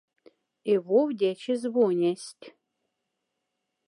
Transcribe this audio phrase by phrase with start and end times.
[0.71, 2.45] И вов тячи звонясть.